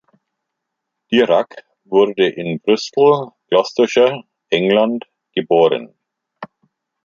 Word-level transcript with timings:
Dirac 1.11 1.63
wurde 1.83 2.27
in 2.27 2.59
Bristol, 2.59 3.33
Gloucestershire, 3.51 4.23
England 4.49 5.05
geboren. 5.35 5.93